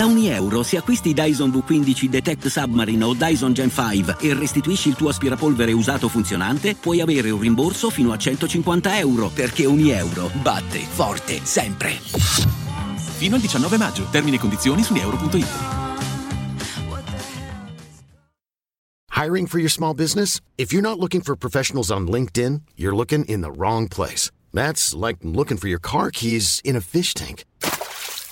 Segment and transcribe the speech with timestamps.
[0.00, 4.88] Da ogni euro, se acquisti Dyson V15 Detect Submarine o Dyson Gen 5 e restituisci
[4.88, 9.90] il tuo aspirapolvere usato funzionante, puoi avere un rimborso fino a 150 euro, perché ogni
[9.90, 11.90] euro batte forte sempre.
[13.18, 14.06] Fino al 19 maggio.
[14.10, 15.46] Termini e condizioni su euro.it.
[19.14, 20.40] Hiring for your small business?
[20.56, 24.30] If you're not looking for professionals on LinkedIn, you're looking in the wrong place.
[24.54, 27.44] That's like looking for your car keys in a fish tank.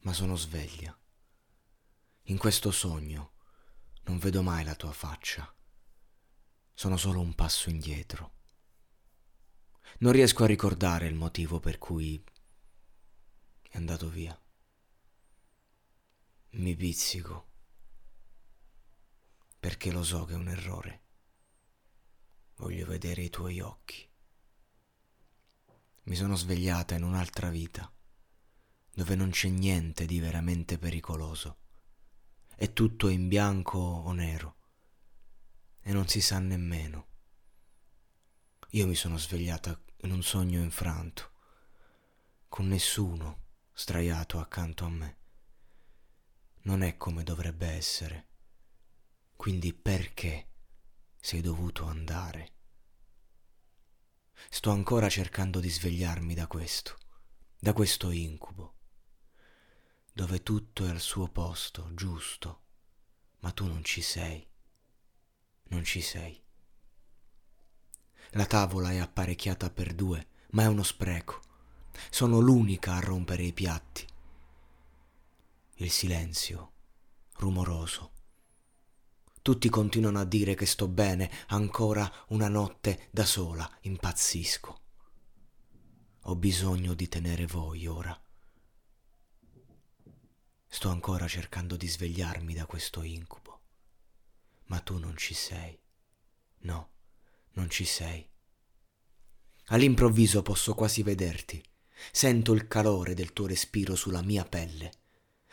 [0.00, 0.96] ma sono sveglia.
[2.24, 3.32] In questo sogno
[4.04, 5.52] non vedo mai la tua faccia.
[6.72, 8.38] Sono solo un passo indietro.
[9.98, 12.22] Non riesco a ricordare il motivo per cui
[13.62, 14.38] è andato via.
[16.50, 17.48] Mi pizzico
[19.60, 21.02] perché lo so che è un errore.
[22.56, 24.08] Voglio vedere i tuoi occhi.
[26.04, 27.92] Mi sono svegliata in un'altra vita,
[28.92, 31.58] dove non c'è niente di veramente pericoloso.
[32.54, 34.56] È tutto in bianco o nero
[35.80, 37.06] e non si sa nemmeno.
[38.70, 41.32] Io mi sono svegliata in un sogno infranto,
[42.48, 45.18] con nessuno straiato accanto a me.
[46.62, 48.28] Non è come dovrebbe essere.
[49.34, 50.48] Quindi perché
[51.18, 52.52] sei dovuto andare?
[54.48, 56.98] Sto ancora cercando di svegliarmi da questo,
[57.58, 58.79] da questo incubo,
[60.20, 62.60] dove tutto è al suo posto, giusto,
[63.38, 64.46] ma tu non ci sei,
[65.68, 66.38] non ci sei.
[68.32, 71.40] La tavola è apparecchiata per due, ma è uno spreco.
[72.10, 74.06] Sono l'unica a rompere i piatti.
[75.76, 76.72] Il silenzio,
[77.36, 78.12] rumoroso.
[79.40, 84.80] Tutti continuano a dire che sto bene, ancora una notte da sola, impazzisco.
[86.24, 88.22] Ho bisogno di tenere voi ora.
[90.72, 93.60] Sto ancora cercando di svegliarmi da questo incubo,
[94.66, 95.76] ma tu non ci sei.
[96.58, 96.90] No,
[97.54, 98.26] non ci sei.
[99.66, 101.60] All'improvviso posso quasi vederti.
[102.12, 104.92] Sento il calore del tuo respiro sulla mia pelle.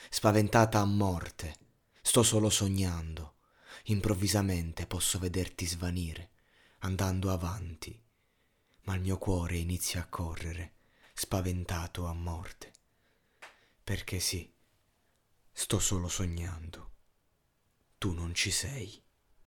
[0.07, 1.57] Spaventata a morte,
[1.99, 3.37] sto solo sognando.
[3.85, 6.29] Improvvisamente posso vederti svanire,
[6.79, 7.99] andando avanti,
[8.83, 10.75] ma il mio cuore inizia a correre,
[11.15, 12.71] spaventato a morte.
[13.83, 14.53] Perché sì,
[15.59, 16.91] sto solo sognando.
[17.97, 19.03] Tu non ci sei.